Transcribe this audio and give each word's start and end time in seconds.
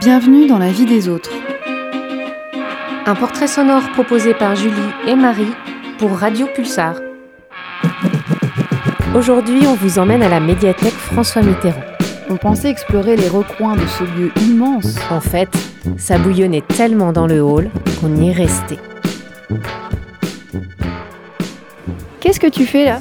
Bienvenue 0.00 0.46
dans 0.46 0.56
la 0.56 0.72
vie 0.72 0.86
des 0.86 1.10
autres. 1.10 1.30
Un 3.04 3.14
portrait 3.14 3.46
sonore 3.46 3.82
proposé 3.92 4.32
par 4.32 4.56
Julie 4.56 4.72
et 5.06 5.14
Marie 5.14 5.52
pour 5.98 6.12
Radio 6.12 6.46
Pulsar. 6.46 6.94
Aujourd'hui, 9.14 9.66
on 9.66 9.74
vous 9.74 9.98
emmène 9.98 10.22
à 10.22 10.30
la 10.30 10.40
médiathèque 10.40 10.94
François 10.94 11.42
Mitterrand. 11.42 11.82
On 12.30 12.36
pensait 12.38 12.70
explorer 12.70 13.14
les 13.14 13.28
recoins 13.28 13.76
de 13.76 13.86
ce 13.86 14.04
lieu 14.04 14.32
immense. 14.40 14.96
En 15.10 15.20
fait, 15.20 15.50
ça 15.98 16.16
bouillonnait 16.16 16.62
tellement 16.62 17.12
dans 17.12 17.26
le 17.26 17.42
hall 17.42 17.68
qu'on 18.00 18.16
y 18.16 18.30
est 18.30 18.32
resté. 18.32 18.78
Qu'est-ce 22.20 22.40
que 22.40 22.46
tu 22.46 22.64
fais 22.64 22.86
là? 22.86 23.00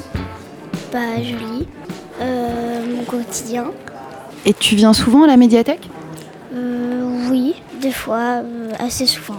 Bah, 0.91 1.15
je 1.17 1.33
lis 1.33 1.65
euh, 2.19 2.81
mon 2.93 3.03
quotidien. 3.05 3.67
Et 4.45 4.53
tu 4.53 4.75
viens 4.75 4.91
souvent 4.91 5.23
à 5.23 5.27
la 5.27 5.37
médiathèque? 5.37 5.89
Oui, 7.29 7.55
des 7.81 7.91
fois, 7.91 8.41
euh, 8.43 8.71
assez 8.79 9.05
souvent. 9.05 9.37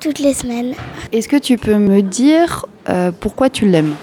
Toutes 0.00 0.18
les 0.18 0.34
semaines. 0.34 0.74
Est-ce 1.12 1.28
que 1.28 1.36
tu 1.36 1.56
peux 1.56 1.76
me 1.76 2.00
dire 2.02 2.66
euh, 2.88 3.12
pourquoi 3.18 3.50
tu 3.50 3.66
l'aimes? 3.66 3.94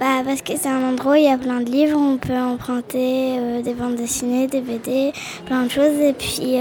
Bah, 0.00 0.22
parce 0.24 0.42
que 0.42 0.52
c'est 0.56 0.68
un 0.68 0.82
endroit 0.82 1.12
où 1.12 1.16
il 1.16 1.24
y 1.24 1.28
a 1.28 1.38
plein 1.38 1.60
de 1.60 1.70
livres. 1.70 1.96
On 1.96 2.16
peut 2.16 2.36
emprunter 2.36 3.36
euh, 3.38 3.62
des 3.62 3.74
bandes 3.74 3.94
dessinées, 3.94 4.48
des 4.48 4.60
BD, 4.60 5.12
plein 5.46 5.64
de 5.64 5.70
choses. 5.70 6.00
Et 6.00 6.12
puis 6.12 6.58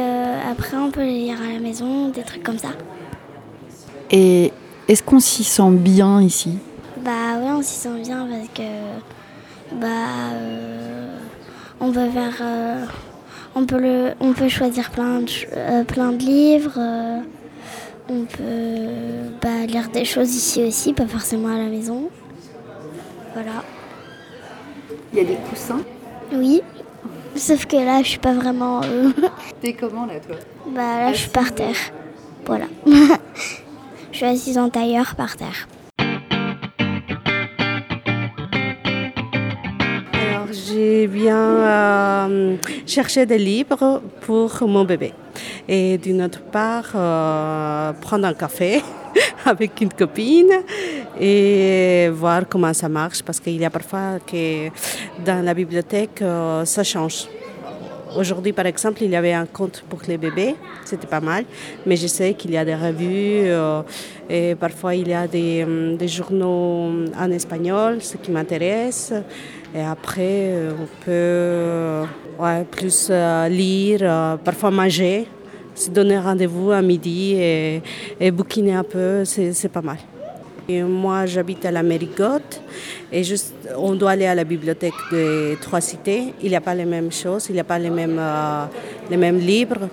après, 0.49 0.77
on 0.77 0.91
peut 0.91 1.01
les 1.01 1.19
lire 1.19 1.37
à 1.41 1.53
la 1.53 1.59
maison, 1.59 2.09
des 2.09 2.21
trucs 2.21 2.43
comme 2.43 2.59
ça. 2.59 2.69
Et 4.11 4.51
est-ce 4.87 5.01
qu'on 5.01 5.19
s'y 5.19 5.43
sent 5.43 5.71
bien 5.71 6.21
ici? 6.21 6.57
Bah, 7.03 7.39
ouais, 7.39 7.51
on 7.51 7.63
s'y 7.63 7.75
sent 7.75 8.01
bien 8.03 8.27
parce 8.27 8.49
que. 8.53 9.79
Bah. 9.79 9.87
on 11.79 11.91
peut 11.91 12.09
faire. 12.09 12.43
On, 13.55 13.65
peut 13.65 13.79
le, 13.79 14.11
on 14.19 14.33
peut 14.33 14.49
choisir 14.49 14.91
plein 14.91 15.21
de, 15.21 15.31
euh, 15.55 15.83
plein 15.83 16.11
de 16.11 16.17
livres. 16.23 16.77
euh, 16.77 17.19
on 18.09 18.25
peut 18.25 19.29
bah, 19.41 19.65
lire 19.67 19.89
des 19.89 20.03
choses 20.05 20.33
ici 20.35 20.63
aussi, 20.63 20.93
pas 20.93 21.07
forcément 21.07 21.47
à 21.49 21.57
la 21.57 21.65
maison. 21.69 22.09
Voilà. 23.33 23.63
Il 25.13 25.19
y 25.19 25.21
a 25.21 25.25
des 25.25 25.35
coussins. 25.49 25.79
Oui. 26.33 26.61
Sauf 27.35 27.65
que 27.65 27.77
là, 27.77 28.01
je 28.03 28.09
suis 28.09 28.19
pas 28.19 28.33
vraiment. 28.33 28.81
euh, 28.83 29.11
T'es 29.61 29.73
comment 29.73 30.05
là 30.05 30.19
toi? 30.19 30.35
bah, 30.67 30.81
là, 31.05 31.13
je 31.13 31.19
suis 31.19 31.29
par 31.29 31.53
terre. 31.53 31.77
Voilà. 32.45 32.65
je 34.11 34.17
suis 34.17 34.25
assise 34.25 34.57
en 34.57 34.69
tailleur 34.69 35.15
par 35.15 35.37
terre. 35.37 35.67
J'ai 40.81 41.07
bien 41.07 41.37
euh, 41.37 42.55
cherché 42.87 43.25
des 43.25 43.37
livres 43.37 44.01
pour 44.25 44.49
mon 44.67 44.83
bébé. 44.83 45.13
Et 45.67 45.97
d'une 45.97 46.21
autre 46.23 46.41
part, 46.41 46.91
euh, 46.95 47.93
prendre 48.01 48.25
un 48.25 48.33
café 48.33 48.81
avec 49.45 49.79
une 49.81 49.93
copine 49.93 50.53
et 51.19 52.09
voir 52.11 52.41
comment 52.49 52.73
ça 52.73 52.89
marche 52.89 53.21
parce 53.21 53.39
qu'il 53.39 53.57
y 53.57 53.65
a 53.65 53.69
parfois 53.69 54.07
que 54.25 54.69
dans 55.23 55.45
la 55.45 55.53
bibliothèque, 55.53 56.19
euh, 56.21 56.65
ça 56.65 56.83
change. 56.83 57.27
Aujourd'hui, 58.17 58.51
par 58.51 58.65
exemple, 58.65 59.03
il 59.03 59.11
y 59.11 59.15
avait 59.15 59.33
un 59.33 59.45
compte 59.45 59.85
pour 59.87 60.01
les 60.07 60.17
bébés, 60.17 60.55
c'était 60.83 61.07
pas 61.07 61.21
mal, 61.21 61.45
mais 61.85 61.95
je 61.95 62.07
sais 62.07 62.33
qu'il 62.33 62.51
y 62.51 62.57
a 62.57 62.65
des 62.65 62.75
revues 62.75 63.47
et 64.29 64.53
parfois 64.55 64.95
il 64.95 65.07
y 65.07 65.13
a 65.13 65.23
hum, 65.23 65.95
des 65.95 66.09
journaux 66.09 66.91
en 67.17 67.31
espagnol, 67.31 68.01
ce 68.01 68.17
qui 68.17 68.31
m'intéresse. 68.31 69.13
Et 69.73 69.81
après, 69.81 70.51
euh, 70.51 70.71
on 70.73 70.85
peut 70.85 71.11
euh, 71.11 72.05
ouais, 72.39 72.65
plus 72.69 73.07
euh, 73.09 73.47
lire, 73.47 74.37
parfois 74.43 74.69
manger, 74.69 75.27
se 75.73 75.89
donner 75.89 76.19
rendez-vous 76.19 76.71
à 76.71 76.81
midi 76.81 77.35
et, 77.35 77.81
et 78.19 78.31
bouquiner 78.31 78.73
un 78.73 78.83
peu, 78.83 79.23
c'est 79.23 79.69
pas 79.71 79.81
mal. 79.81 79.97
Moi, 80.69 81.25
j'habite 81.25 81.65
à 81.65 81.71
la 81.71 81.83
Mérigote 81.83 82.61
et 83.11 83.23
juste, 83.23 83.53
on 83.77 83.93
doit 83.95 84.11
aller 84.11 84.25
à 84.25 84.35
la 84.35 84.43
bibliothèque 84.45 84.93
des 85.09 85.57
Trois 85.59 85.81
Cités. 85.81 86.33
Il 86.41 86.49
n'y 86.49 86.55
a 86.55 86.61
pas 86.61 86.75
les 86.75 86.85
mêmes 86.85 87.11
choses, 87.11 87.47
il 87.49 87.53
n'y 87.53 87.59
a 87.59 87.65
pas 87.65 87.79
les 87.79 87.89
mêmes, 87.89 88.21
les 89.09 89.17
mêmes 89.17 89.39
livres 89.39 89.89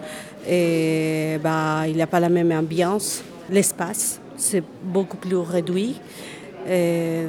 et 0.49 1.39
bah, 1.43 1.83
il 1.89 1.95
n'y 1.95 2.03
a 2.03 2.07
pas 2.07 2.21
la 2.21 2.29
même 2.29 2.53
ambiance. 2.53 3.25
L'espace, 3.51 4.21
c'est 4.37 4.63
beaucoup 4.85 5.17
plus 5.17 5.37
réduit. 5.37 5.97
Et 6.67 7.25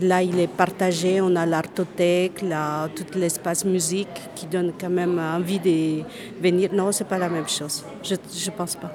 là, 0.00 0.22
il 0.22 0.38
est 0.38 0.46
partagé. 0.46 1.20
On 1.20 1.34
a 1.36 1.46
l'artothèque, 1.46 2.44
tout 2.94 3.18
l'espace 3.18 3.64
musique 3.64 4.08
qui 4.34 4.46
donne 4.46 4.72
quand 4.78 4.90
même 4.90 5.18
envie 5.18 5.58
de 5.58 6.02
venir. 6.42 6.70
Non, 6.72 6.92
c'est 6.92 7.08
pas 7.08 7.18
la 7.18 7.28
même 7.28 7.48
chose. 7.48 7.84
Je 8.02 8.14
ne 8.14 8.56
pense 8.56 8.76
pas. 8.76 8.90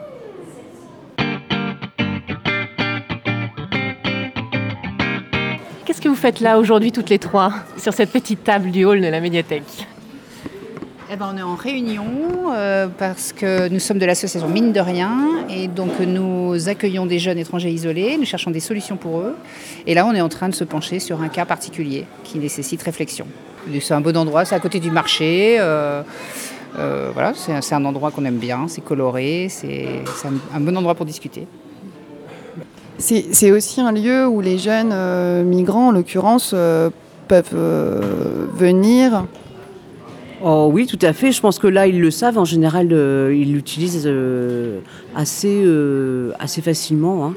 Qu'est-ce 5.86 6.02
que 6.02 6.10
vous 6.10 6.16
faites 6.16 6.40
là 6.40 6.58
aujourd'hui 6.60 6.92
toutes 6.92 7.10
les 7.10 7.20
trois 7.20 7.54
sur 7.78 7.94
cette 7.94 8.12
petite 8.12 8.44
table 8.44 8.72
du 8.72 8.86
hall 8.86 9.02
de 9.02 9.08
la 9.08 9.22
médiathèque? 9.22 9.88
Eh 11.12 11.18
ben, 11.18 11.30
on 11.34 11.38
est 11.38 11.42
en 11.44 11.54
réunion 11.54 12.06
euh, 12.52 12.88
parce 12.98 13.32
que 13.32 13.70
nous 13.70 13.80
sommes 13.80 14.00
de 14.00 14.08
l'association 14.08 14.50
Mine 14.50 14.74
de 14.74 14.80
Rien 14.80 15.46
et 15.50 15.68
donc 15.68 16.00
nous 16.00 16.68
accueillons 16.68 17.06
des 17.06 17.20
jeunes 17.20 17.38
étrangers 17.38 17.70
isolés, 17.70 18.18
nous 18.18 18.26
cherchons 18.26 18.50
des 18.50 18.60
solutions 18.60 18.98
pour 18.98 19.20
eux. 19.20 19.36
Et 19.86 19.94
là, 19.94 20.08
on 20.08 20.14
est 20.16 20.22
en 20.22 20.30
train 20.30 20.50
de 20.50 20.56
se 20.56 20.64
pencher 20.64 21.00
sur 21.00 21.22
un 21.22 21.28
cas 21.28 21.46
particulier 21.46 22.06
qui 22.24 22.40
nécessite 22.40 22.82
réflexion. 22.82 23.28
C'est 23.82 23.94
un 23.94 24.02
bon 24.02 24.18
endroit, 24.18 24.46
c'est 24.46 24.56
à 24.56 24.60
côté 24.60 24.80
du 24.80 24.90
marché. 24.90 25.58
euh, 25.60 26.02
euh, 26.80 27.12
voilà, 27.14 27.34
c'est 27.36 27.74
un- 27.76 27.86
endroit 27.86 28.10
qu'on 28.10 28.26
aime 28.26 28.38
bien, 28.38 28.66
c'est 28.68 28.82
coloré, 28.84 29.48
c'est 29.50 29.88
un, 30.54 30.60
bon 30.60 30.76
endroit 30.76 30.96
pour 30.96 31.06
discuter. 31.06 31.48
C'est 32.98 33.52
aussi 33.52 33.80
un 33.80 33.92
lieu 33.92 34.28
où 34.28 34.42
les 34.42 34.58
jeunes 34.58 35.44
migrants, 35.44 35.90
en 35.90 35.92
l'occurrence, 35.92 36.56
peuvent 37.28 37.56
venir. 38.58 39.26
Oh 40.40 40.70
oui, 40.72 40.86
tout 40.86 41.00
à 41.02 41.14
fait. 41.14 41.32
Je 41.32 41.40
pense 41.42 41.60
que 41.60 41.68
là, 41.68 41.88
ils 41.88 42.00
le 42.00 42.12
savent. 42.12 42.38
En 42.38 42.46
général, 42.46 42.90
euh, 42.92 43.34
ils 43.36 43.54
l'utilisent 43.54 44.04
euh, 44.06 44.82
assez, 45.14 45.64
euh, 45.66 46.32
assez 46.40 46.62
facilement. 46.62 47.26
hein. 47.26 47.36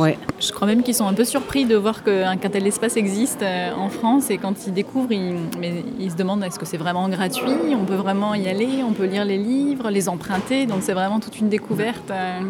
Ouais. 0.00 0.16
Je 0.40 0.50
crois 0.52 0.66
même 0.66 0.82
qu'ils 0.82 0.94
sont 0.94 1.06
un 1.06 1.12
peu 1.12 1.24
surpris 1.24 1.66
de 1.66 1.76
voir 1.76 2.02
qu'un 2.02 2.36
tel 2.38 2.66
espace 2.66 2.96
existe 2.96 3.42
euh, 3.42 3.70
en 3.76 3.90
France 3.90 4.30
et 4.30 4.38
quand 4.38 4.66
ils 4.66 4.72
découvrent, 4.72 5.12
ils, 5.12 5.34
mais 5.58 5.84
ils 5.98 6.10
se 6.10 6.16
demandent 6.16 6.42
est-ce 6.42 6.58
que 6.58 6.64
c'est 6.64 6.78
vraiment 6.78 7.06
gratuit, 7.10 7.74
on 7.78 7.84
peut 7.84 7.96
vraiment 7.96 8.34
y 8.34 8.48
aller, 8.48 8.82
on 8.82 8.92
peut 8.92 9.04
lire 9.04 9.26
les 9.26 9.36
livres, 9.36 9.90
les 9.90 10.08
emprunter, 10.08 10.64
donc 10.64 10.78
c'est 10.80 10.94
vraiment 10.94 11.20
toute 11.20 11.38
une 11.38 11.50
découverte. 11.50 12.10
euh. 12.10 12.40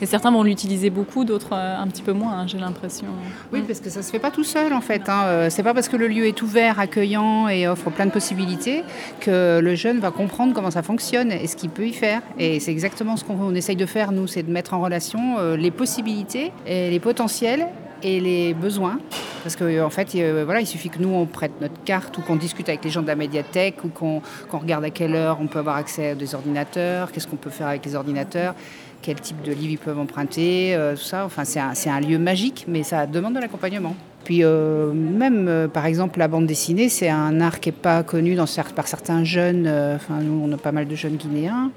Et 0.00 0.06
certains 0.06 0.30
vont 0.30 0.42
l'utiliser 0.42 0.88
beaucoup, 0.88 1.26
d'autres 1.26 1.52
euh, 1.52 1.76
un 1.76 1.86
petit 1.88 2.00
peu 2.00 2.12
moins, 2.14 2.32
hein, 2.32 2.46
j'ai 2.46 2.56
l'impression. 2.56 3.08
Oui, 3.52 3.60
parce 3.66 3.80
que 3.80 3.90
ça 3.90 4.02
se 4.02 4.10
fait 4.10 4.18
pas 4.18 4.30
tout 4.30 4.44
seul 4.44 4.72
en 4.72 4.80
fait. 4.80 5.10
Hein. 5.10 5.50
C'est 5.50 5.62
pas 5.62 5.74
parce 5.74 5.90
que 5.90 5.98
le 5.98 6.08
lieu 6.08 6.24
est 6.24 6.40
ouvert, 6.40 6.80
accueillant 6.80 7.48
et 7.48 7.68
offre 7.68 7.90
plein 7.90 8.06
de 8.06 8.10
possibilités 8.10 8.84
que 9.20 9.60
le 9.60 9.74
jeune 9.74 9.98
va 9.98 10.10
comprendre 10.10 10.54
comment 10.54 10.70
ça 10.70 10.82
fonctionne 10.82 11.30
et 11.30 11.46
ce 11.46 11.56
qu'il 11.56 11.68
peut 11.68 11.86
y 11.86 11.92
faire. 11.92 12.22
Et 12.38 12.58
c'est 12.58 12.70
exactement 12.70 13.18
ce 13.18 13.24
qu'on 13.24 13.36
on 13.38 13.54
essaye 13.54 13.76
de 13.76 13.86
faire 13.86 14.12
nous, 14.12 14.26
c'est 14.26 14.42
de 14.42 14.50
mettre 14.50 14.72
en 14.72 14.80
relation 14.80 15.54
les 15.56 15.70
possibilités 15.70 16.52
les 16.70 17.00
potentiels 17.00 17.66
et 18.02 18.20
les 18.20 18.54
besoins. 18.54 18.98
Parce 19.42 19.56
qu'en 19.56 19.86
en 19.86 19.90
fait, 19.90 20.14
euh, 20.16 20.42
voilà, 20.44 20.60
il 20.60 20.66
suffit 20.66 20.90
que 20.90 20.98
nous, 20.98 21.08
on 21.08 21.26
prête 21.26 21.52
notre 21.60 21.82
carte 21.84 22.16
ou 22.18 22.20
qu'on 22.20 22.36
discute 22.36 22.68
avec 22.68 22.84
les 22.84 22.90
gens 22.90 23.02
de 23.02 23.06
la 23.06 23.16
médiathèque 23.16 23.82
ou 23.84 23.88
qu'on 23.88 24.20
regarde 24.52 24.84
à 24.84 24.90
quelle 24.90 25.14
heure 25.14 25.38
on 25.40 25.46
peut 25.46 25.58
avoir 25.58 25.76
accès 25.76 26.10
à 26.10 26.14
des 26.14 26.34
ordinateurs, 26.34 27.10
qu'est-ce 27.10 27.26
qu'on 27.26 27.36
peut 27.36 27.50
faire 27.50 27.68
avec 27.68 27.84
les 27.86 27.94
ordinateurs, 27.94 28.54
quel 29.00 29.18
type 29.18 29.42
de 29.42 29.52
livres 29.52 29.72
ils 29.72 29.78
peuvent 29.78 29.98
emprunter, 29.98 30.74
euh, 30.74 30.94
tout 30.94 31.02
ça. 31.02 31.24
Enfin, 31.24 31.44
c'est 31.44 31.58
un, 31.60 31.72
un 31.94 32.00
lieu 32.00 32.18
magique, 32.18 32.66
mais 32.68 32.82
ça 32.82 33.06
demande 33.06 33.34
de 33.34 33.40
l'accompagnement. 33.40 33.96
Puis 34.24 34.44
euh, 34.44 34.92
même, 34.92 35.48
euh, 35.48 35.68
par 35.68 35.86
exemple, 35.86 36.18
la 36.18 36.28
bande 36.28 36.46
dessinée, 36.46 36.90
c'est 36.90 37.08
un 37.08 37.40
art 37.40 37.60
qui 37.60 37.70
n'est 37.70 37.76
pas 37.76 38.02
connu 38.02 38.34
dans 38.34 38.44
par 38.76 38.86
certains 38.86 39.24
jeunes. 39.24 39.66
euh, 39.66 39.96
Enfin, 39.96 40.18
nous, 40.20 40.42
on 40.44 40.52
a 40.52 40.58
pas 40.58 40.72
mal 40.72 40.86
de 40.86 40.94
jeunes 40.94 41.16
guinéens. 41.16 41.70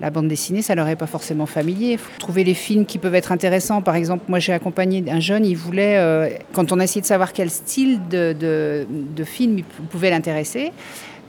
La 0.00 0.10
bande 0.10 0.28
dessinée, 0.28 0.60
ça 0.60 0.74
leur 0.74 0.88
est 0.88 0.96
pas 0.96 1.06
forcément 1.06 1.46
familier. 1.46 1.92
Il 1.92 1.98
faut 1.98 2.10
trouver 2.18 2.42
les 2.44 2.54
films 2.54 2.84
qui 2.84 2.98
peuvent 2.98 3.14
être 3.14 3.30
intéressants. 3.32 3.80
Par 3.80 3.94
exemple, 3.94 4.24
moi, 4.28 4.38
j'ai 4.40 4.52
accompagné 4.52 5.04
un 5.08 5.20
jeune, 5.20 5.46
il 5.46 5.56
voulait, 5.56 5.96
euh, 5.98 6.28
quand 6.52 6.72
on 6.72 6.80
a 6.80 6.84
essayé 6.84 7.00
de 7.00 7.06
savoir 7.06 7.32
quel 7.32 7.50
style 7.50 8.00
de, 8.08 8.34
de, 8.38 8.86
de 8.90 9.24
film 9.24 9.58
il 9.58 9.64
pouvait 9.64 10.10
l'intéresser, 10.10 10.72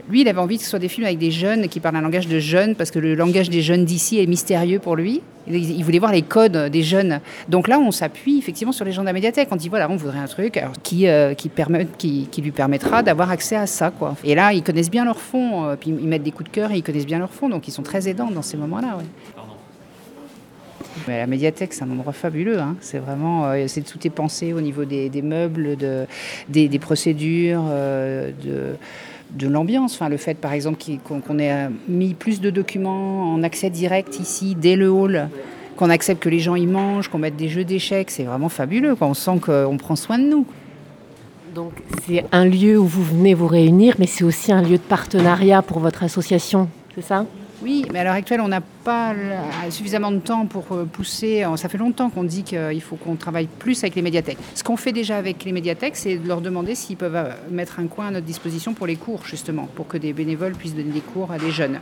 lui, 0.09 0.21
il 0.21 0.27
avait 0.27 0.39
envie 0.39 0.57
que 0.57 0.63
ce 0.63 0.69
soit 0.69 0.79
des 0.79 0.89
films 0.89 1.05
avec 1.05 1.17
des 1.17 1.31
jeunes 1.31 1.67
qui 1.67 1.79
parlent 1.79 1.95
un 1.95 2.01
langage 2.01 2.27
de 2.27 2.39
jeunes, 2.39 2.75
parce 2.75 2.91
que 2.91 2.99
le 2.99 3.15
langage 3.15 3.49
des 3.49 3.61
jeunes 3.61 3.85
d'ici 3.85 4.19
est 4.19 4.27
mystérieux 4.27 4.79
pour 4.79 4.95
lui. 4.95 5.21
Il 5.47 5.55
il 5.75 5.83
voulait 5.83 5.99
voir 5.99 6.11
les 6.11 6.21
codes 6.21 6.69
des 6.71 6.83
jeunes. 6.83 7.19
Donc 7.49 7.67
là, 7.67 7.79
on 7.79 7.91
s'appuie 7.91 8.37
effectivement 8.37 8.71
sur 8.71 8.85
les 8.85 8.91
gens 8.91 9.01
de 9.01 9.07
la 9.07 9.13
médiathèque. 9.13 9.49
On 9.51 9.55
dit 9.55 9.69
voilà, 9.69 9.89
on 9.89 9.95
voudrait 9.95 10.19
un 10.19 10.27
truc 10.27 10.57
euh, 10.57 11.33
qui, 11.33 12.41
lui 12.41 12.51
permettra 12.51 13.03
d'avoir 13.03 13.31
accès 13.31 13.55
à 13.55 13.67
ça. 13.67 13.91
Quoi. 13.91 14.15
Et 14.23 14.35
là, 14.35 14.53
ils 14.53 14.63
connaissent 14.63 14.91
bien 14.91 15.05
leur 15.05 15.19
fond, 15.19 15.65
euh, 15.65 15.75
puis 15.75 15.89
ils 15.89 16.07
mettent 16.07 16.23
des 16.23 16.31
coups 16.31 16.49
de 16.49 16.55
cœur 16.55 16.71
et 16.71 16.77
ils 16.77 16.83
connaissent 16.83 17.05
bien 17.05 17.19
leur 17.19 17.31
fond, 17.31 17.49
donc 17.49 17.67
ils 17.67 17.71
sont 17.71 17.83
très 17.83 18.07
aidants 18.07 18.31
dans 18.31 18.41
ces 18.41 18.57
moments-là. 18.57 18.97
La 21.07 21.27
médiathèque, 21.27 21.73
c'est 21.73 21.83
un 21.83 21.91
endroit 21.91 22.13
fabuleux. 22.13 22.59
hein. 22.59 22.75
C'est 22.81 22.99
vraiment, 22.99 23.45
euh, 23.45 23.65
c'est 23.67 23.81
tout 23.81 24.05
est 24.05 24.11
pensé 24.11 24.53
au 24.53 24.61
niveau 24.61 24.85
des, 24.85 25.09
meubles, 25.21 25.75
de, 25.75 26.05
des, 26.49 26.79
procédures, 26.79 27.63
euh, 27.67 28.31
de, 29.31 29.47
l'ambiance. 29.47 29.95
Enfin, 29.95 30.09
le 30.09 30.17
fait, 30.17 30.35
par 30.35 30.53
exemple, 30.53 30.79
qu'on 31.03 31.39
ait 31.39 31.69
mis 31.87 32.13
plus 32.13 32.41
de 32.41 32.49
documents 32.49 33.33
en 33.33 33.43
accès 33.43 33.69
direct 33.69 34.19
ici, 34.19 34.55
dès 34.55 34.75
le 34.75 34.89
hall, 34.89 35.29
qu'on 35.75 35.89
accepte 35.89 36.23
que 36.23 36.29
les 36.29 36.39
gens 36.39 36.55
y 36.55 36.65
mangent, 36.65 37.09
qu'on 37.09 37.19
mette 37.19 37.35
des 37.35 37.49
jeux 37.49 37.65
d'échecs, 37.65 38.09
c'est 38.09 38.23
vraiment 38.23 38.49
fabuleux. 38.49 38.95
On 39.01 39.13
sent 39.13 39.39
qu'on 39.41 39.77
prend 39.77 39.95
soin 39.95 40.17
de 40.17 40.23
nous. 40.23 40.45
Donc 41.53 41.71
c'est 42.05 42.25
un 42.33 42.45
lieu 42.45 42.77
où 42.77 42.85
vous 42.85 43.03
venez 43.03 43.33
vous 43.33 43.47
réunir, 43.47 43.95
mais 43.97 44.07
c'est 44.07 44.25
aussi 44.25 44.51
un 44.51 44.61
lieu 44.61 44.77
de 44.77 44.83
partenariat 44.83 45.61
pour 45.61 45.79
votre 45.79 46.03
association, 46.03 46.67
c'est 46.93 47.01
ça? 47.01 47.25
Oui, 47.65 47.83
mais 47.91 47.97
à 47.97 48.03
l'heure 48.03 48.13
actuelle, 48.13 48.41
on 48.41 48.47
n'a 48.47 48.61
pas 48.61 49.15
suffisamment 49.71 50.11
de 50.11 50.19
temps 50.19 50.45
pour 50.45 50.65
euh, 50.71 50.85
pousser. 50.85 51.43
Ça 51.55 51.67
fait 51.67 51.79
longtemps 51.79 52.11
qu'on 52.11 52.23
dit 52.23 52.43
qu'il 52.43 52.81
faut 52.81 52.95
qu'on 52.95 53.15
travaille 53.15 53.47
plus 53.47 53.83
avec 53.83 53.95
les 53.95 54.03
médiathèques. 54.03 54.37
Ce 54.53 54.63
qu'on 54.63 54.77
fait 54.77 54.91
déjà 54.91 55.17
avec 55.17 55.43
les 55.43 55.51
médiathèques, 55.51 55.95
c'est 55.95 56.17
de 56.17 56.27
leur 56.27 56.41
demander 56.41 56.75
s'ils 56.75 56.95
peuvent 56.95 57.15
euh, 57.15 57.31
mettre 57.49 57.79
un 57.79 57.87
coin 57.87 58.09
à 58.09 58.11
notre 58.11 58.27
disposition 58.27 58.75
pour 58.75 58.85
les 58.85 58.97
cours, 58.97 59.25
justement, 59.25 59.67
pour 59.73 59.87
que 59.87 59.97
des 59.97 60.13
bénévoles 60.13 60.53
puissent 60.53 60.75
donner 60.75 60.91
des 60.91 61.01
cours 61.01 61.31
à 61.31 61.39
des 61.39 61.49
jeunes. 61.49 61.79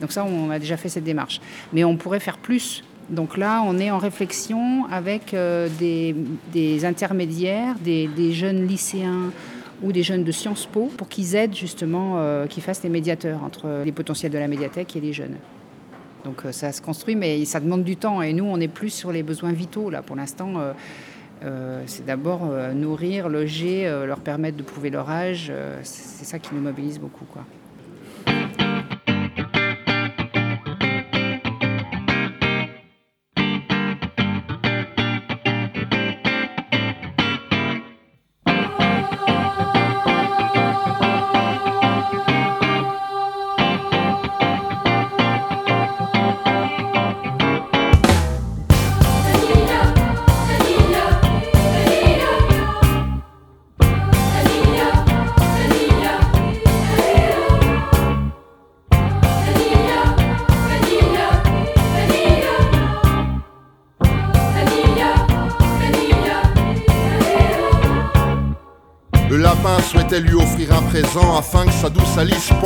Donc 0.00 0.10
ça, 0.10 0.24
on 0.24 0.50
a 0.50 0.58
déjà 0.58 0.76
fait 0.76 0.88
cette 0.88 1.04
démarche. 1.04 1.40
Mais 1.72 1.84
on 1.84 1.96
pourrait 1.96 2.18
faire 2.18 2.38
plus. 2.38 2.82
Donc 3.08 3.36
là, 3.36 3.62
on 3.64 3.78
est 3.78 3.92
en 3.92 3.98
réflexion 3.98 4.86
avec 4.90 5.34
euh, 5.34 5.68
des, 5.78 6.84
intermédiaires, 6.84 7.76
des 7.84 8.32
jeunes 8.32 8.66
lycéens 8.66 9.30
ou 9.82 9.92
des 9.92 10.02
jeunes 10.02 10.24
de 10.24 10.32
Sciences 10.32 10.66
Po 10.66 10.90
pour 10.96 11.08
qu'ils 11.08 11.34
aident 11.34 11.54
justement, 11.54 12.14
euh, 12.16 12.46
qu'ils 12.46 12.62
fassent 12.62 12.82
les 12.82 12.88
médiateurs 12.88 13.42
entre 13.42 13.82
les 13.84 13.92
potentiels 13.92 14.32
de 14.32 14.38
la 14.38 14.48
médiathèque 14.48 14.96
et 14.96 15.00
les 15.00 15.12
jeunes. 15.12 15.36
Donc 16.24 16.44
euh, 16.44 16.52
ça 16.52 16.72
se 16.72 16.80
construit, 16.80 17.16
mais 17.16 17.44
ça 17.44 17.60
demande 17.60 17.84
du 17.84 17.96
temps. 17.96 18.22
Et 18.22 18.32
nous, 18.32 18.44
on 18.44 18.60
est 18.60 18.68
plus 18.68 18.90
sur 18.90 19.12
les 19.12 19.22
besoins 19.22 19.52
vitaux. 19.52 19.90
Là, 19.90 20.02
pour 20.02 20.16
l'instant, 20.16 20.54
euh, 21.42 21.82
c'est 21.86 22.06
d'abord 22.06 22.46
nourrir, 22.74 23.28
loger, 23.28 23.90
leur 24.06 24.20
permettre 24.20 24.56
de 24.56 24.62
prouver 24.62 24.90
leur 24.90 25.10
âge. 25.10 25.52
c'est 25.82 26.24
ça 26.24 26.38
qui 26.38 26.54
nous 26.54 26.60
mobilise 26.60 27.00
beaucoup. 27.00 27.24
Quoi. 27.24 27.44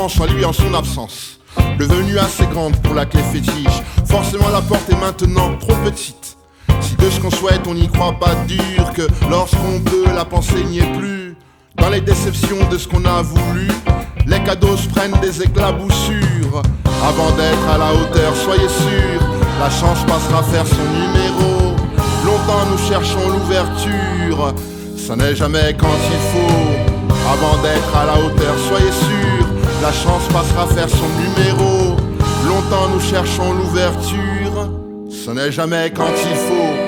Penche 0.06 0.20
à 0.20 0.32
lui 0.32 0.44
en 0.44 0.53
son 0.53 0.73
absence. 0.73 1.41
Devenue 1.81 2.17
assez 2.17 2.47
grande 2.47 2.81
pour 2.81 2.94
la 2.94 3.06
clé 3.06 3.20
fétiche, 3.32 3.82
forcément 4.05 4.49
la 4.50 4.62
porte 4.62 4.88
est 4.88 5.00
maintenant 5.00 5.56
trop 5.58 5.75
petite. 5.85 6.37
Si 6.81 6.94
de 6.94 7.11
ce 7.11 7.19
qu'on 7.19 7.32
souhaite 7.32 7.62
on 7.67 7.75
n'y 7.75 7.88
croit 7.88 8.12
pas 8.12 8.37
dur, 8.47 8.93
que 8.94 9.03
lorsqu'on 9.29 9.81
peut 9.81 10.05
la 10.14 10.25
pensée 10.25 10.62
n'y 10.62 10.79
est 10.79 10.93
plus. 10.93 11.37
Dans 11.75 11.88
les 11.88 12.00
déceptions 12.00 12.69
de 12.70 12.79
ce 12.79 12.87
qu'on 12.87 13.05
a 13.05 13.20
voulu, 13.20 13.67
les 14.29 14.41
cadeaux 14.44 14.76
se 14.76 14.88
prennent 14.91 15.19
des 15.20 15.43
éclaboussures. 15.43 16.62
Avant 17.03 17.32
d'être 17.32 17.69
à 17.69 17.76
la 17.76 17.93
hauteur, 17.93 18.32
soyez 18.44 18.69
sûr, 18.69 19.20
la 19.58 19.70
chance 19.70 20.05
passera 20.06 20.44
faire 20.44 20.69
son 20.69 20.87
numéro. 21.00 21.75
Longtemps 22.25 22.64
nous 22.70 22.88
cherchons 22.88 23.29
l'ouverture, 23.29 24.55
ça 24.97 25.17
n'est 25.17 25.35
jamais 25.35 25.75
quand 25.76 25.99
il 26.12 26.19
faut. 26.31 26.97
Avant 27.29 27.61
d'être 27.61 27.97
à 27.97 28.05
la 28.06 28.25
hauteur, 28.25 28.55
soyez 28.69 28.93
sûr, 28.93 29.36
la 29.82 29.93
chance 29.93 30.26
passera 30.32 30.67
faire 30.67 30.88
son 30.88 31.08
numéro. 31.20 31.96
Longtemps 32.46 32.88
nous 32.93 33.00
cherchons 33.00 33.52
l'ouverture, 33.52 34.70
ce 35.11 35.31
n'est 35.31 35.52
jamais 35.52 35.93
quand 35.94 36.12
il 36.31 36.37
faut. 36.37 36.87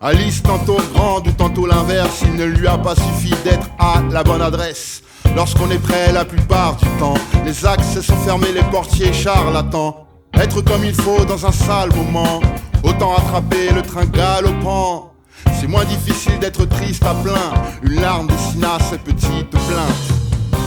Alice 0.00 0.40
tantôt 0.40 0.78
grande 0.94 1.26
ou 1.26 1.32
tantôt 1.32 1.66
l'inverse, 1.66 2.22
il 2.22 2.36
ne 2.36 2.44
lui 2.44 2.68
a 2.68 2.78
pas 2.78 2.94
suffi 2.94 3.34
d'être 3.42 3.66
à 3.78 4.00
la 4.12 4.22
bonne 4.22 4.42
adresse. 4.42 5.02
Lorsqu'on 5.34 5.68
est 5.70 5.82
prêt 5.82 6.12
la 6.12 6.24
plupart 6.24 6.76
du 6.76 6.86
temps, 7.00 7.14
les 7.44 7.66
axes 7.66 8.00
sont 8.00 8.16
fermés, 8.18 8.52
les 8.54 8.62
portiers 8.70 9.12
charlatans. 9.12 10.05
Être 10.35 10.61
comme 10.61 10.83
il 10.83 10.93
faut 10.93 11.23
dans 11.25 11.45
un 11.45 11.51
sale 11.51 11.89
moment, 11.95 12.39
autant 12.83 13.15
attraper 13.15 13.71
le 13.73 13.81
train 13.81 14.05
galopant. 14.05 15.13
C'est 15.59 15.67
moins 15.67 15.85
difficile 15.85 16.39
d'être 16.39 16.65
triste 16.65 17.03
à 17.03 17.13
plein, 17.13 17.49
une 17.83 18.01
larme 18.01 18.27
dessina 18.27 18.79
ses 18.89 18.97
petites 18.97 19.49
plaintes. 19.49 20.07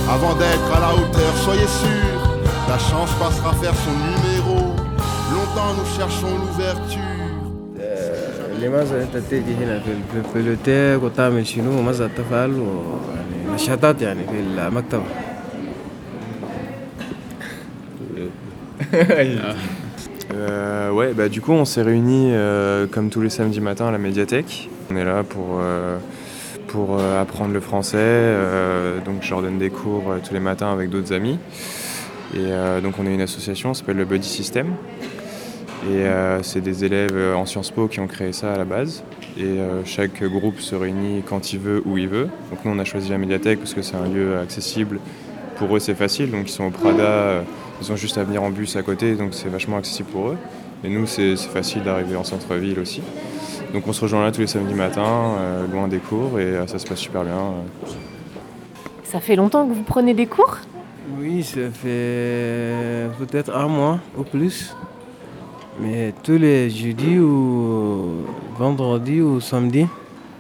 Avant 0.09 0.35
d'être 0.35 0.71
à 0.77 0.81
la 0.81 0.95
hauteur, 0.95 1.33
soyez 1.45 1.67
sûr, 1.67 2.15
la 2.69 2.79
chance 2.79 3.11
passera 3.19 3.53
faire 3.55 3.75
son 3.85 3.95
numéro. 4.11 4.75
Longtemps 5.35 5.75
nous 5.79 5.97
cherchons 5.97 6.39
l'ouverture. 6.39 7.25
لماذا 8.61 9.09
تتجه 9.15 9.55
هنا 9.59 9.81
في 9.81 9.91
البيبليوتيك 9.93 11.03
وتعمل 11.03 11.47
شنو 11.47 11.79
وماذا 11.79 12.11
تفعل 12.17 12.51
يعني 13.15 13.55
نشاطات 13.55 14.03
يعني 14.03 14.21
في 14.25 14.41
المكتبة 14.41 15.03
Euh, 20.32 20.92
ouais, 20.92 21.14
bah 21.14 21.28
du 21.28 21.42
coup 21.42 21.54
on 21.54 21.66
s'est 21.66 21.82
réunis 21.82 22.30
euh, 22.34 22.86
comme 22.86 23.10
tous 23.10 23.22
les 23.22 23.30
samedis 23.30 23.62
matins 23.62 23.88
à 23.88 23.92
la 23.92 23.98
médiathèque. 23.98 24.70
On 24.92 24.96
est 24.96 25.04
là 25.04 25.24
pour, 25.24 25.58
euh, 25.60 25.98
pour 26.68 27.00
apprendre 27.00 27.52
le 27.52 27.60
français, 27.60 28.36
donc 29.06 29.24
je 29.24 29.30
leur 29.32 29.42
donne 29.42 29.58
des 29.58 29.72
cours 29.72 30.04
tous 30.24 30.34
les 30.34 30.40
matins 30.40 30.72
avec 30.72 30.90
d'autres 30.90 31.14
amis. 31.14 31.40
Et 32.36 32.82
donc 32.84 33.00
on 33.00 33.08
est 33.08 33.14
une 33.14 33.22
association, 33.22 33.74
s'appelle 33.74 33.98
le 33.98 34.06
Buddy 34.06 34.28
System. 34.28 34.68
Et 35.90 36.06
c'est 36.44 36.62
des 36.62 36.86
élèves 36.86 37.18
en 37.36 37.48
Sciences 37.48 37.72
Po 37.72 37.88
qui 37.88 38.00
ont 38.00 38.08
créé 38.08 38.32
ça 38.34 38.54
à 38.54 38.58
la 38.58 38.66
base. 38.66 39.04
Et 39.36 39.58
chaque 39.86 40.24
groupe 40.24 40.60
se 40.60 40.76
réunit 40.76 41.24
quand 41.28 41.54
il 41.54 41.60
veut, 41.60 41.82
où 41.86 41.98
il 41.98 42.08
veut. 42.08 42.30
Donc 42.52 42.64
nous, 42.66 42.72
on 42.72 42.78
a 42.78 42.86
choisi 42.86 43.10
la 43.10 43.18
médiathèque 43.18 43.58
parce 43.58 43.74
que 43.74 43.82
c'est 43.82 43.96
un 43.96 44.08
lieu 44.08 44.38
accessible. 44.38 45.00
Pour 45.60 45.76
eux, 45.76 45.80
c'est 45.80 45.94
facile. 45.94 46.32
Donc 46.32 46.50
ils 46.50 46.52
sont 46.52 46.64
au 46.64 46.72
Prada, 46.72 47.44
ils 47.82 47.92
ont 47.92 47.96
juste 47.96 48.18
à 48.18 48.24
venir 48.24 48.42
en 48.42 48.50
bus 48.50 48.76
à 48.76 48.82
côté, 48.82 49.14
donc 49.16 49.34
c'est 49.34 49.50
vachement 49.50 49.78
accessible 49.78 50.10
pour 50.10 50.30
eux. 50.30 50.38
Et 50.84 50.90
nous, 50.90 51.06
c'est 51.06 51.36
facile 51.36 51.84
d'arriver 51.84 52.16
en 52.16 52.24
centre-ville 52.24 52.80
aussi. 52.80 53.02
Donc 53.74 53.88
on 53.88 53.94
se 53.94 54.02
rejoint 54.02 54.24
là 54.24 54.32
tous 54.32 54.42
les 54.42 54.48
samedis 54.48 54.74
matins, 54.74 55.36
loin 55.72 55.88
des 55.88 56.00
cours, 56.00 56.40
et 56.40 56.56
ça 56.66 56.80
se 56.80 56.88
passe 56.88 57.00
super 57.00 57.24
bien. 57.24 57.54
Ça 59.04 59.20
fait 59.20 59.36
longtemps 59.36 59.68
que 59.68 59.74
vous 59.74 59.84
prenez 59.84 60.14
des 60.14 60.26
cours? 60.26 60.58
Oui, 61.20 61.44
ça 61.44 61.70
fait 61.74 63.10
peut-être 63.20 63.56
un 63.56 63.68
mois 63.68 64.00
ou 64.18 64.24
plus. 64.24 64.76
Mais 65.82 66.14
tous 66.24 66.38
les 66.38 66.70
jeudis 66.70 67.20
ou 67.20 68.24
vendredis 68.58 69.22
ou 69.22 69.40
samedi, 69.40 69.88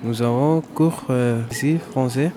nous 0.03 0.21
avons 0.21 0.61
cours 0.73 1.03
euh, 1.09 1.41
ici, 1.51 1.77
français, 1.91 2.31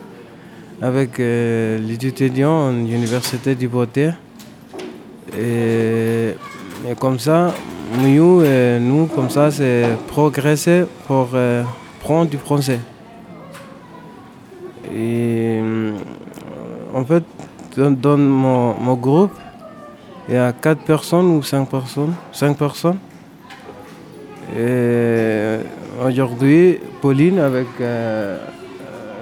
avec 0.82 1.20
euh, 1.20 1.78
les 1.78 1.94
étudiants 1.94 2.68
en 2.68 2.72
université 2.72 3.54
du 3.54 3.68
Poitiers. 3.68 4.10
Et, 5.38 6.34
comme 6.98 7.20
ça, 7.20 7.54
nous, 8.02 8.42
et 8.42 8.78
nous 8.80 9.06
comme 9.06 9.30
ça, 9.30 9.52
c'est 9.52 9.84
progresser 10.08 10.84
pour 11.06 11.28
euh, 11.34 11.62
prendre 12.00 12.28
du 12.28 12.36
français. 12.36 12.80
Et 14.92 15.60
en 16.92 17.04
fait, 17.04 17.22
dans, 17.76 18.18
mon, 18.18 18.74
mon 18.74 18.94
groupe, 18.94 19.32
il 20.28 20.34
y 20.34 20.38
a 20.38 20.52
4 20.52 20.82
personnes 20.82 21.36
ou 21.36 21.42
5 21.44 21.68
personnes. 21.70 22.14
5 22.32 22.58
personnes. 22.58 22.98
Et 24.58 25.58
aujourd'hui, 26.04 26.80
Pauline 27.00 27.38
avec 27.38 27.68
euh, 27.80 28.38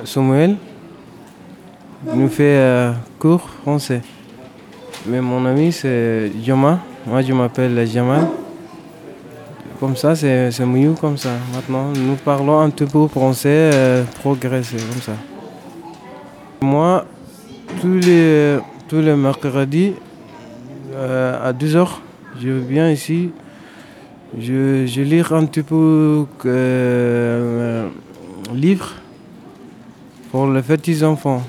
Samuel 0.05 0.57
nous 2.05 2.29
fait 2.29 2.57
euh, 2.57 2.93
cours 3.19 3.49
français. 3.63 4.03
Mais 5.07 5.21
mon 5.21 5.45
ami 5.47 5.73
c'est 5.73 6.31
Joma. 6.45 6.81
Moi 7.07 7.23
je 7.23 7.33
m'appelle 7.33 7.87
Jamal. 7.87 8.27
Comme 9.81 9.97
ça, 9.97 10.15
c'est 10.15 10.67
mieux 10.67 10.93
comme 10.93 11.17
ça. 11.17 11.31
Maintenant, 11.55 11.91
nous 11.97 12.17
parlons 12.17 12.61
un 12.61 12.69
peu 12.69 13.09
français, 13.09 13.71
euh, 13.73 14.05
progresser 14.21 14.77
comme 14.77 15.01
ça. 15.01 15.13
Moi, 16.61 17.07
tous 17.81 17.99
les, 18.01 18.59
tous 18.89 19.01
les 19.01 19.17
mercredis, 19.17 19.95
euh, 20.95 21.49
à 21.49 21.55
2h, 21.55 21.89
je 22.39 22.51
viens 22.51 22.91
ici 22.91 23.31
Je, 24.39 24.85
je 24.87 25.01
lis 25.01 25.25
un 25.31 25.47
petit 25.47 25.63
peu 25.63 26.27
euh, 26.45 27.89
livres 28.53 28.93
pour 30.31 30.47
les 30.47 30.61
petits 30.61 31.03
enfants. 31.03 31.43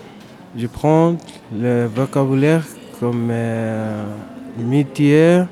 Je 0.56 0.68
prends 0.68 1.16
le 1.54 1.88
vocabulaire 1.88 2.66
comme 3.00 3.30
euh, 3.32 4.04
métier, 4.60 5.44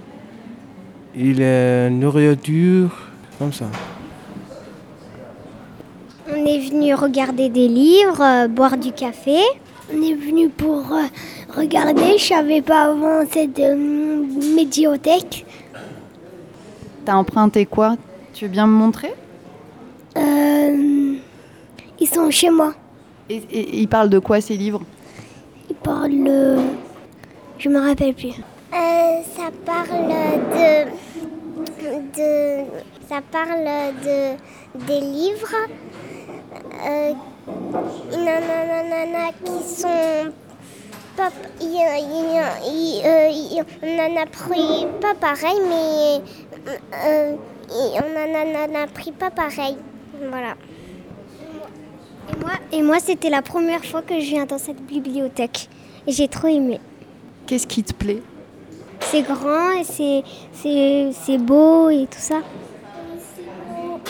il 1.16 1.42
est 1.42 1.90
nourriture, 1.90 2.92
comme 3.38 3.54
ça. 3.54 3.66
On 6.30 6.46
est 6.46 6.60
venu 6.60 6.94
regarder 6.94 7.50
des 7.50 7.68
livres, 7.68 8.22
euh, 8.22 8.48
boire 8.48 8.78
du 8.78 8.92
café. 8.92 9.38
On 9.92 10.02
est 10.02 10.14
venu 10.14 10.50
pour 10.50 10.94
euh, 10.94 11.08
regarder, 11.56 12.18
je 12.18 12.26
savais 12.26 12.62
pas 12.62 12.92
avant 12.92 13.24
cette 13.32 13.58
euh, 13.58 13.76
médiothèque. 14.56 15.46
T'as 17.06 17.16
emprunté 17.16 17.66
quoi? 17.66 17.96
Tu 18.34 18.46
veux 18.46 18.52
bien 18.52 18.68
me 18.68 18.74
montrer? 18.74 19.14
Euh, 20.18 21.16
ils 22.00 22.08
sont 22.08 22.30
chez 22.30 22.50
moi. 22.50 22.74
Et, 23.30 23.80
ils 23.82 23.88
parlent 23.88 24.10
de 24.10 24.20
quoi 24.20 24.42
ces 24.42 24.58
livres? 24.58 24.82
Ils 25.70 25.76
parlent. 25.76 26.28
euh, 26.28 26.62
je 27.58 27.70
me 27.70 27.80
rappelle 27.80 28.14
plus. 28.14 28.30
Euh, 28.74 29.22
ça 29.36 29.50
parle 29.66 30.08
de, 32.18 32.66
ça 33.08 33.20
parle 33.32 33.66
de 34.04 34.36
des 34.86 35.02
livres. 35.02 35.56
Euh, 36.88 37.14
nanana 38.12 39.32
qui 39.44 39.64
sont 39.68 40.32
pas 41.18 41.30
il 41.60 41.68
il 41.68 42.42
il- 42.66 43.02
il- 43.54 43.64
on 43.84 44.00
en 44.00 44.22
a 44.22 44.26
pris 44.26 44.88
pas 45.02 45.14
pareil 45.16 45.60
mais 45.68 46.22
euh, 47.06 47.36
il- 47.70 48.00
on 48.00 48.12
en 48.16 48.36
a, 48.36 48.68
en 48.68 48.84
a 48.84 48.88
pris 48.88 49.12
pas 49.12 49.30
pareil 49.32 49.78
voilà 50.30 50.54
Et 52.30 52.40
moi, 52.40 52.52
et 52.72 52.82
moi 52.82 53.00
c'était 53.00 53.30
la 53.30 53.42
première 53.42 53.84
fois 53.84 54.02
que 54.02 54.20
je 54.20 54.26
viens 54.26 54.46
dans 54.46 54.58
cette 54.58 54.82
bibliothèque. 54.86 55.70
Et 56.08 56.12
j'ai 56.12 56.28
trop 56.28 56.48
aimé. 56.48 56.80
Qu'est-ce 57.46 57.68
qui 57.68 57.84
te 57.84 57.94
plaît? 57.94 58.22
C'est 59.02 59.24
grand 59.24 59.72
et 59.72 59.84
c'est, 59.84 60.24
c'est, 60.54 61.10
c'est 61.14 61.38
beau 61.38 61.90
et 61.90 62.06
tout 62.06 62.20
ça. 62.20 62.42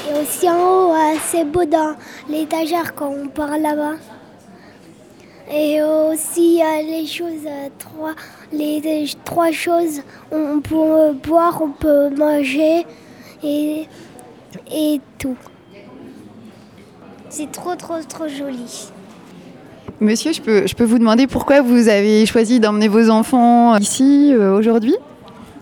Et 0.10 0.22
aussi 0.22 0.50
en 0.50 0.58
haut, 0.58 0.94
euh, 0.94 1.16
c'est 1.28 1.46
beau 1.46 1.66
dans 1.66 1.96
l'étagère 2.30 2.96
quand 2.96 3.10
on 3.10 3.28
part 3.28 3.58
là-bas. 3.58 3.96
Et 5.52 5.82
aussi 5.82 6.56
il 6.56 6.58
y 6.58 6.62
a 6.62 6.82
les 6.82 7.08
choses, 7.08 7.46
euh, 7.46 7.70
trois, 7.80 8.14
les, 8.52 9.10
trois 9.24 9.52
choses. 9.52 10.02
On, 10.32 10.60
peut 10.60 11.14
boire, 11.14 11.62
on 11.62 11.72
peut 11.72 12.10
manger 12.10 12.86
et, 13.44 13.88
et 14.72 15.02
tout. 15.18 15.38
C'est 17.30 17.52
trop, 17.52 17.76
trop, 17.76 17.96
trop 18.08 18.28
joli. 18.28 18.90
Monsieur, 20.02 20.32
je 20.34 20.42
peux, 20.42 20.66
je 20.68 20.76
peux 20.76 20.84
vous 20.86 20.98
demander 21.00 21.28
pourquoi 21.28 21.62
vous 21.62 21.88
avez 21.90 22.26
choisi 22.26 22.60
d'emmener 22.60 22.88
vos 22.88 23.10
enfants 23.10 23.78
ici 23.78 24.32
euh, 24.34 24.58
aujourd'hui? 24.58 24.96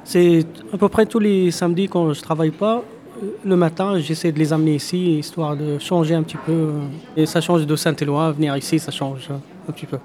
C'est 0.03 0.45
à 0.73 0.77
peu 0.77 0.87
près 0.89 1.05
tous 1.05 1.19
les 1.19 1.51
samedis 1.51 1.87
quand 1.87 2.13
je 2.13 2.21
travaille 2.21 2.51
pas. 2.51 2.83
euh, 3.23 3.27
Le 3.43 3.55
matin, 3.55 3.97
j'essaie 3.99 4.31
de 4.31 4.39
les 4.39 4.53
amener 4.53 4.75
ici, 4.75 5.17
histoire 5.19 5.55
de 5.57 5.79
changer 5.79 6.15
un 6.15 6.23
petit 6.23 6.37
peu. 6.37 6.51
euh, 6.51 6.71
Et 7.17 7.25
ça 7.25 7.41
change 7.41 7.65
de 7.65 7.75
Saint-Éloi, 7.75 8.31
venir 8.31 8.55
ici, 8.55 8.79
ça 8.79 8.91
change 8.91 9.27
euh, 9.31 9.35
un 9.69 9.71
petit 9.71 9.85
peu. 9.87 9.97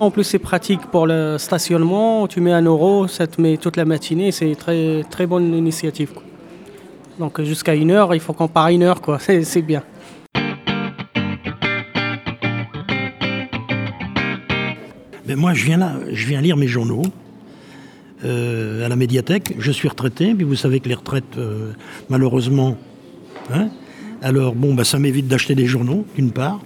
En 0.00 0.10
plus, 0.10 0.24
c'est 0.24 0.38
pratique 0.38 0.80
pour 0.86 1.06
le 1.06 1.36
stationnement. 1.38 2.26
Tu 2.26 2.40
mets 2.40 2.52
un 2.52 2.62
euro, 2.64 3.06
ça 3.08 3.26
te 3.26 3.40
met 3.40 3.56
toute 3.56 3.76
la 3.76 3.84
matinée. 3.84 4.32
C'est 4.32 4.54
très, 4.56 5.04
très 5.10 5.26
bonne 5.26 5.54
initiative. 5.54 6.12
quoi. 6.12 6.22
Donc 7.18 7.40
jusqu'à 7.42 7.74
une 7.74 7.90
heure, 7.92 8.12
il 8.14 8.20
faut 8.20 8.32
qu'on 8.32 8.48
part 8.48 8.64
à 8.66 8.72
une 8.72 8.82
heure, 8.82 9.00
quoi. 9.00 9.18
C'est 9.42 9.62
bien. 9.62 9.82
Moi, 15.36 15.54
je 15.54 15.64
viens 15.64 15.78
là, 15.78 15.94
je 16.12 16.26
viens 16.26 16.40
lire 16.40 16.56
mes 16.56 16.68
journaux 16.68 17.02
euh, 18.24 18.84
à 18.84 18.88
la 18.88 18.96
médiathèque. 18.96 19.54
Je 19.58 19.70
suis 19.72 19.88
retraité, 19.88 20.34
puis 20.34 20.44
vous 20.44 20.54
savez 20.54 20.80
que 20.80 20.88
les 20.88 20.94
retraites, 20.94 21.36
euh, 21.38 21.72
malheureusement, 22.08 22.76
hein, 23.52 23.68
alors 24.22 24.54
bon, 24.54 24.74
ben, 24.74 24.84
ça 24.84 24.98
m'évite 24.98 25.28
d'acheter 25.28 25.54
des 25.54 25.66
journaux, 25.66 26.06
d'une 26.14 26.30
part. 26.30 26.60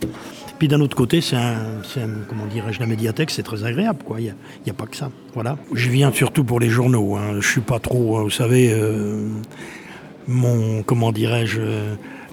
Puis 0.58 0.68
d'un 0.68 0.80
autre 0.80 0.96
côté, 0.96 1.20
c'est 1.20 1.37
un, 1.37 1.82
comment 2.28 2.46
dirais-je, 2.46 2.80
la 2.80 2.87
médiathèque, 2.87 3.30
c'est 3.30 3.42
très 3.42 3.64
agréable, 3.64 3.99
quoi. 4.04 4.20
Il 4.20 4.35
n'y 4.64 4.70
a, 4.70 4.75
pas 4.75 4.87
que 4.87 4.96
ça, 4.96 5.11
voilà. 5.35 5.58
Je 5.73 5.90
viens 5.90 6.12
surtout 6.12 6.44
pour 6.44 6.61
les 6.61 6.70
journaux. 6.70 7.16
Hein. 7.16 7.40
Je 7.40 7.46
suis 7.46 7.61
pas 7.61 7.78
trop, 7.78 8.18
euh, 8.18 8.23
vous 8.23 8.30
savez, 8.30 8.75
mon, 10.26 10.82
comment 10.82 11.12
dirais-je, 11.12 11.61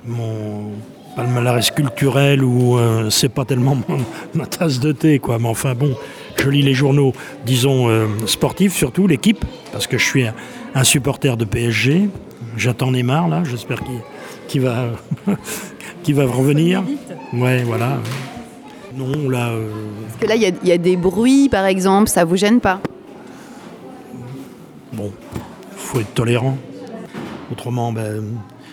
mon 0.06 0.72
palmarès 1.16 1.72
culturel 1.72 2.44
ou 2.44 2.78
euh, 2.78 3.10
c'est 3.10 3.30
pas 3.30 3.46
tellement 3.46 3.78
ma 4.34 4.46
tasse 4.46 4.80
de 4.80 4.92
thé, 4.92 5.20
quoi. 5.20 5.40
Mais 5.40 5.48
enfin 5.48 5.76
bon, 5.76 5.96
je 6.38 6.50
lis 6.50 6.62
les 6.62 6.74
journaux, 6.74 7.14
disons 7.46 7.90
euh, 7.90 8.08
sportifs 8.26 8.74
surtout, 8.76 9.08
l'équipe, 9.08 9.44
parce 9.72 9.88
que 9.88 9.98
je 9.98 10.06
suis 10.06 10.26
un, 10.28 10.34
un 10.76 10.84
supporter 10.84 11.38
de 11.38 11.46
PSG. 11.46 12.10
J'attends 12.58 12.92
Neymar 12.92 13.28
là, 13.30 13.44
j'espère 13.46 13.80
qu'il 14.48 14.62
va 14.62 14.88
qu'il 16.04 16.16
va 16.16 16.26
revenir. 16.26 16.84
Ouais, 17.34 17.64
voilà. 17.64 18.00
Non, 18.96 19.30
là. 19.30 19.50
euh, 19.52 19.70
Parce 20.08 20.20
que 20.22 20.28
là, 20.28 20.36
il 20.36 20.42
y 20.42 20.46
a- 20.46 20.52
il 20.64 20.70
y, 20.70 20.72
a 20.72 20.78
des 20.78 20.96
bruits, 20.98 21.50
par 21.50 21.66
exemple, 21.66 22.10
ça 22.10 22.26
vous 22.26 22.36
gêne 22.36 22.60
pas? 22.60 22.80
Bon, 24.94 25.12
faut 25.76 26.00
être 26.00 26.14
tolérant. 26.14 26.58
Autrement, 27.52 27.92
ben, 27.92 28.24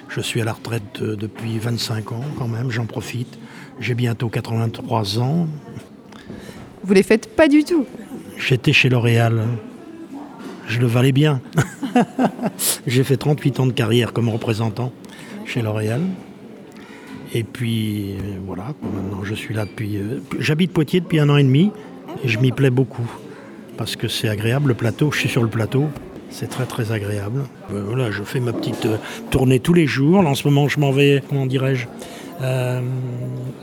je 0.09 0.21
suis 0.21 0.41
à 0.41 0.45
la 0.45 0.53
retraite 0.53 1.01
euh, 1.01 1.17
depuis 1.17 1.59
25 1.59 2.13
ans 2.13 2.21
quand 2.39 2.49
même, 2.49 2.71
j'en 2.71 2.85
profite. 2.87 3.39
J'ai 3.81 3.95
bientôt 3.95 4.29
83 4.29 5.19
ans. 5.21 5.47
Vous 6.91 6.95
les 6.95 7.05
faites 7.05 7.37
pas 7.37 7.47
du 7.47 7.63
tout 7.63 7.87
J'étais 8.37 8.73
chez 8.73 8.89
L'Oréal. 8.89 9.45
Je 10.67 10.81
le 10.81 10.89
valais 10.89 11.13
bien. 11.13 11.41
J'ai 12.89 13.05
fait 13.05 13.17
38 13.17 13.61
ans 13.61 13.67
de 13.69 13.73
carrière 13.73 14.13
comme 14.13 14.29
représentant 14.29 14.93
chez 15.47 15.63
L'Oréal. 15.63 16.01
Et 17.33 17.45
puis 17.45 18.15
euh, 18.15 18.39
voilà, 18.45 18.75
maintenant 18.83 19.23
je 19.23 19.35
suis 19.35 19.55
là 19.55 19.67
depuis. 19.67 19.99
euh, 19.99 20.19
J'habite 20.41 20.73
Poitiers 20.73 20.99
depuis 20.99 21.21
un 21.21 21.29
an 21.29 21.37
et 21.37 21.45
demi 21.45 21.71
et 22.25 22.29
je 22.29 22.41
m'y 22.41 22.51
plais 22.51 22.71
beaucoup. 22.71 23.09
Parce 23.77 23.95
que 23.95 24.09
c'est 24.09 24.29
agréable, 24.29 24.67
le 24.71 24.75
plateau, 24.75 25.13
je 25.13 25.21
suis 25.21 25.29
sur 25.29 25.45
le 25.45 25.49
plateau. 25.49 25.85
C'est 26.29 26.49
très 26.49 26.67
très 26.67 26.91
agréable. 26.91 27.45
Euh, 27.73 27.85
voilà, 27.87 28.11
je 28.11 28.25
fais 28.25 28.41
ma 28.41 28.53
petite 28.53 28.89
tournée 29.31 29.61
tous 29.61 29.75
les 29.75 29.87
jours. 29.87 30.27
En 30.27 30.35
ce 30.35 30.49
moment, 30.49 30.67
je 30.67 30.81
m'en 30.81 30.91
vais, 30.91 31.23
comment 31.29 31.47
dirais-je, 31.47 31.87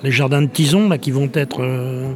les 0.04 0.12
jardins 0.12 0.44
de 0.44 0.48
Tison 0.48 0.88
là, 0.88 0.98
qui 0.98 1.12
vont 1.12 1.30
être 1.34 2.16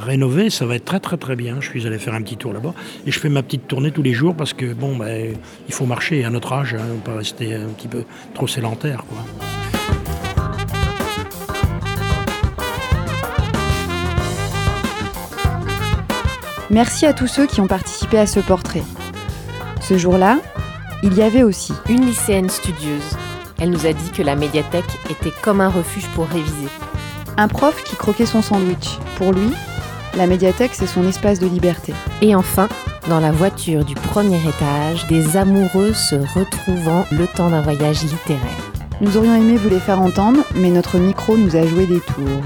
rénovés. 0.00 0.50
Ça 0.50 0.66
va 0.66 0.76
être 0.76 0.84
très 0.84 1.00
très 1.00 1.16
très 1.16 1.36
bien. 1.36 1.56
Je 1.60 1.68
suis 1.68 1.86
allé 1.86 1.98
faire 1.98 2.14
un 2.14 2.22
petit 2.22 2.36
tour 2.36 2.52
là-bas. 2.52 2.74
Et 3.06 3.10
je 3.10 3.18
fais 3.18 3.28
ma 3.28 3.42
petite 3.42 3.68
tournée 3.68 3.90
tous 3.92 4.02
les 4.02 4.12
jours 4.12 4.34
parce 4.34 4.52
que, 4.52 4.72
bon, 4.72 4.96
ben, 4.96 5.34
il 5.68 5.74
faut 5.74 5.86
marcher 5.86 6.24
à 6.24 6.30
notre 6.30 6.52
âge. 6.52 6.74
hein, 6.74 6.80
on 6.92 6.98
peut 6.98 7.12
pas 7.12 7.18
rester 7.18 7.54
un 7.54 7.68
petit 7.68 7.88
peu 7.88 8.04
trop 8.34 8.46
sédentaire. 8.46 9.04
Quoi. 9.08 9.18
Merci 16.70 17.04
à 17.04 17.12
tous 17.12 17.26
ceux 17.26 17.46
qui 17.46 17.60
ont 17.60 17.66
participé 17.66 18.18
à 18.18 18.26
ce 18.26 18.38
portrait. 18.40 18.82
Ce 19.80 19.98
jour-là, 19.98 20.38
il 21.02 21.14
y 21.14 21.22
avait 21.22 21.42
aussi 21.42 21.72
Une 21.88 22.06
lycéenne 22.06 22.48
studieuse. 22.48 23.16
Elle 23.58 23.70
nous 23.70 23.86
a 23.86 23.92
dit 23.92 24.10
que 24.12 24.22
la 24.22 24.36
médiathèque 24.36 24.84
était 25.10 25.34
comme 25.42 25.60
un 25.60 25.68
refuge 25.68 26.06
pour 26.14 26.26
réviser. 26.28 26.68
un 27.36 27.48
prof 27.48 27.82
qui 27.84 27.96
croquait 27.96 28.26
son 28.26 28.42
sandwich. 28.42 28.98
Pour 29.16 29.32
lui, 29.32 29.50
la 30.16 30.26
médiathèque, 30.26 30.72
c'est 30.74 30.86
son 30.86 31.06
espace 31.06 31.38
de 31.38 31.46
liberté. 31.46 31.94
Et 32.22 32.34
enfin, 32.34 32.68
dans 33.08 33.20
la 33.20 33.32
voiture 33.32 33.84
du 33.84 33.94
premier 33.94 34.38
étage, 34.38 35.06
des 35.08 35.36
amoureux 35.36 35.92
se 35.92 36.16
retrouvant 36.16 37.06
le 37.10 37.26
temps 37.26 37.50
d'un 37.50 37.62
voyage 37.62 38.02
littéraire. 38.02 38.72
Nous 39.00 39.16
aurions 39.16 39.34
aimé 39.34 39.56
vous 39.56 39.70
les 39.70 39.80
faire 39.80 40.00
entendre, 40.00 40.40
mais 40.54 40.70
notre 40.70 40.98
micro 40.98 41.36
nous 41.36 41.56
a 41.56 41.66
joué 41.66 41.86
des 41.86 42.00
tours. 42.00 42.42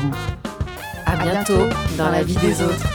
À 1.06 1.16
bientôt 1.16 1.68
dans 1.98 2.10
la 2.10 2.22
vie 2.22 2.36
des 2.36 2.62
autres. 2.62 2.93